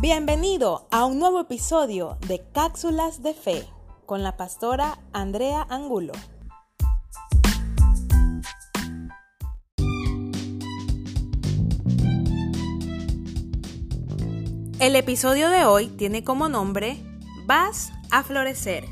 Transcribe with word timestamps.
Bienvenido 0.00 0.88
a 0.90 1.04
un 1.04 1.18
nuevo 1.18 1.40
episodio 1.40 2.16
de 2.26 2.40
Cápsulas 2.54 3.22
de 3.22 3.34
Fe 3.34 3.68
con 4.06 4.22
la 4.22 4.38
pastora 4.38 4.98
Andrea 5.12 5.66
Angulo. 5.68 6.14
El 14.78 14.96
episodio 14.96 15.50
de 15.50 15.66
hoy 15.66 15.88
tiene 15.88 16.24
como 16.24 16.48
nombre 16.48 16.96
Vas 17.44 17.92
a 18.10 18.22
florecer. 18.22 18.86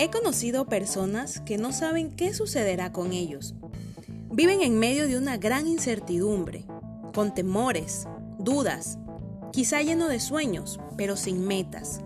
He 0.00 0.10
conocido 0.10 0.66
personas 0.66 1.40
que 1.40 1.58
no 1.58 1.72
saben 1.72 2.12
qué 2.12 2.32
sucederá 2.32 2.92
con 2.92 3.12
ellos. 3.12 3.56
Viven 4.30 4.62
en 4.62 4.78
medio 4.78 5.08
de 5.08 5.18
una 5.18 5.38
gran 5.38 5.66
incertidumbre, 5.66 6.64
con 7.12 7.34
temores, 7.34 8.06
dudas, 8.38 8.96
quizá 9.52 9.82
lleno 9.82 10.06
de 10.06 10.20
sueños, 10.20 10.78
pero 10.96 11.16
sin 11.16 11.44
metas. 11.44 12.00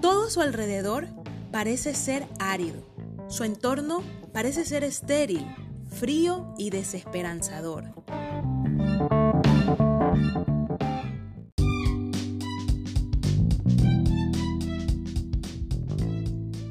Todo 0.00 0.28
a 0.28 0.30
su 0.30 0.40
alrededor 0.40 1.08
parece 1.52 1.94
ser 1.94 2.26
árido. 2.38 2.82
Su 3.28 3.44
entorno 3.44 4.02
parece 4.32 4.64
ser 4.64 4.82
estéril, 4.82 5.46
frío 5.90 6.54
y 6.56 6.70
desesperanzador. 6.70 7.92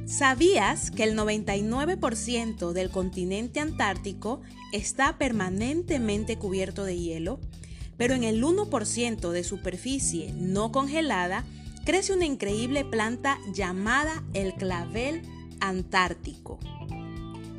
¿Sabías 0.08 0.90
que 0.90 1.04
el 1.04 1.18
99% 1.18 2.72
del 2.72 2.90
continente 2.90 3.60
antártico 3.60 4.42
está 4.72 5.18
permanentemente 5.18 6.38
cubierto 6.38 6.86
de 6.86 6.98
hielo? 6.98 7.42
Pero 7.98 8.14
en 8.14 8.24
el 8.24 8.42
1% 8.42 9.32
de 9.32 9.44
superficie 9.44 10.32
no 10.34 10.72
congelada 10.72 11.44
crece 11.84 12.14
una 12.14 12.26
increíble 12.26 12.86
planta 12.86 13.38
llamada 13.54 14.24
el 14.34 14.54
clavel 14.54 15.24
antártico. 15.60 16.58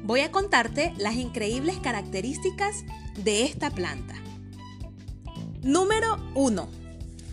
Voy 0.05 0.21
a 0.21 0.31
contarte 0.31 0.95
las 0.97 1.17
increíbles 1.17 1.77
características 1.81 2.87
de 3.23 3.45
esta 3.45 3.71
planta. 3.71 4.15
Número 5.63 6.17
1 6.35 6.78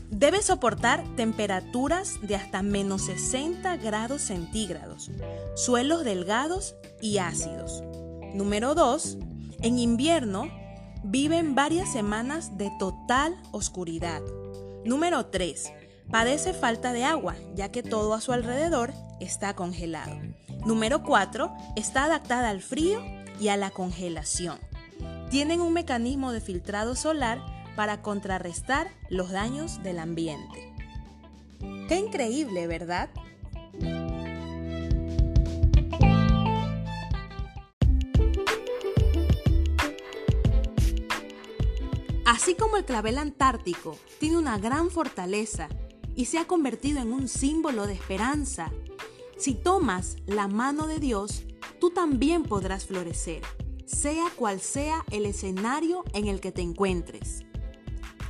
Debe 0.09 0.42
soportar 0.42 1.03
temperaturas 1.16 2.20
de 2.22 2.36
hasta 2.36 2.61
menos 2.61 3.03
60 3.06 3.78
grados 3.78 4.22
centígrados, 4.22 5.11
suelos 5.56 6.03
delgados 6.03 6.75
y 7.02 7.17
ácidos. 7.17 7.84
Número 8.33 8.76
2. 8.76 9.17
En 9.61 9.80
invierno 9.80 10.50
viven 11.03 11.56
varias 11.56 11.92
semanas 11.92 12.58
de 12.58 12.72
total 12.78 13.36
oscuridad. 13.52 14.22
Número 14.86 15.26
3. 15.28 15.73
Padece 16.11 16.53
falta 16.53 16.94
de 16.94 17.03
agua, 17.03 17.36
ya 17.56 17.72
que 17.72 17.81
todo 17.81 18.14
a 18.14 18.22
su 18.22 18.31
alrededor 18.31 18.94
está 19.20 19.56
congelado. 19.56 20.16
Número 20.66 21.03
4. 21.03 21.52
Está 21.76 22.06
adaptada 22.06 22.50
al 22.50 22.61
frío 22.61 23.02
y 23.39 23.48
a 23.48 23.58
la 23.58 23.72
congelación. 23.72 24.59
Tienen 25.30 25.61
un 25.61 25.73
mecanismo 25.73 26.31
de 26.31 26.42
filtrado 26.42 26.95
solar 26.95 27.55
para 27.75 28.01
contrarrestar 28.01 28.89
los 29.09 29.31
daños 29.31 29.81
del 29.83 29.99
ambiente. 29.99 30.73
Qué 31.87 31.97
increíble, 31.97 32.67
¿verdad? 32.67 33.09
Así 42.25 42.55
como 42.55 42.77
el 42.77 42.85
clavel 42.85 43.19
antártico 43.19 43.97
tiene 44.19 44.37
una 44.37 44.58
gran 44.58 44.89
fortaleza 44.89 45.69
y 46.15 46.25
se 46.25 46.39
ha 46.39 46.45
convertido 46.45 46.99
en 47.02 47.14
un 47.14 47.27
símbolo 47.27 47.85
de 47.85 47.93
esperanza, 47.93 48.71
si 49.37 49.53
tomas 49.53 50.15
la 50.25 50.47
mano 50.47 50.87
de 50.87 50.99
Dios, 50.99 51.43
tú 51.80 51.91
también 51.91 52.43
podrás 52.43 52.85
florecer, 52.85 53.41
sea 53.85 54.30
cual 54.35 54.59
sea 54.59 55.03
el 55.11 55.25
escenario 55.25 56.03
en 56.14 56.27
el 56.27 56.39
que 56.39 56.52
te 56.52 56.61
encuentres. 56.61 57.45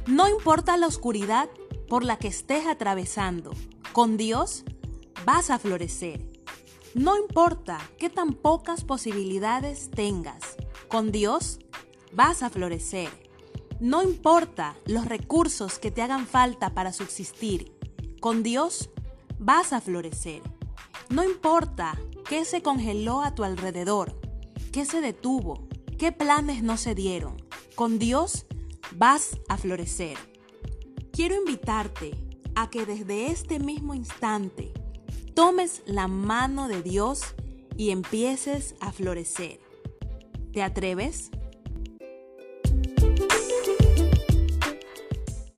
No 0.08 0.30
importa 0.30 0.78
la 0.78 0.86
oscuridad 0.86 1.50
por 1.90 2.04
la 2.04 2.18
que 2.18 2.28
estés 2.28 2.68
atravesando, 2.68 3.52
con 3.92 4.18
Dios 4.18 4.64
vas 5.26 5.50
a 5.50 5.58
florecer. 5.58 6.32
No 6.94 7.18
importa 7.18 7.80
qué 7.98 8.12
tan 8.12 8.34
pocas 8.34 8.84
posibilidades 8.84 9.90
tengas, 9.90 10.58
con 10.90 11.12
Dios 11.12 11.60
vas 12.14 12.44
a 12.44 12.52
florecer. 12.52 13.10
No 13.80 14.04
importa 14.04 14.76
los 14.86 15.06
recursos 15.06 15.80
que 15.80 15.90
te 15.90 16.04
hagan 16.04 16.28
falta 16.28 16.76
para 16.76 16.94
subsistir, 16.94 17.76
con 18.22 18.44
Dios 18.44 18.92
vas 19.40 19.74
a 19.74 19.82
florecer. 19.82 20.44
No 21.10 21.24
importa 21.24 22.00
qué 22.30 22.46
se 22.46 22.62
congeló 22.62 23.24
a 23.24 23.34
tu 23.34 23.44
alrededor, 23.44 24.22
qué 24.72 24.86
se 24.86 25.02
detuvo, 25.02 25.68
qué 25.98 26.12
planes 26.12 26.62
no 26.62 26.78
se 26.78 26.94
dieron, 26.94 27.38
con 27.76 27.98
Dios 27.98 28.46
vas 28.98 29.40
a 29.48 29.58
florecer. 29.58 30.18
Quiero 31.12 31.36
invitarte 31.36 32.16
a 32.56 32.70
que 32.70 32.86
desde 32.86 33.28
este 33.28 33.60
mismo 33.60 33.94
instante 33.94 34.74
tomes 35.34 35.84
la 35.86 36.08
mano 36.08 36.68
de 36.68 36.82
Dios 36.82 37.36
y 37.78 37.92
empieces 37.92 38.76
a 38.80 38.92
florecer. 38.92 39.60
¿Te 40.54 40.64
atreves? 40.64 41.32